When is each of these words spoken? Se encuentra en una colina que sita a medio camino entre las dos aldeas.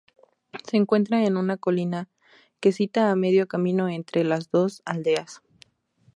Se 0.65 0.77
encuentra 0.77 1.23
en 1.25 1.37
una 1.37 1.57
colina 1.57 2.09
que 2.59 2.71
sita 2.71 3.11
a 3.11 3.15
medio 3.15 3.47
camino 3.47 3.87
entre 3.87 4.23
las 4.23 4.49
dos 4.49 4.81
aldeas. 4.83 5.43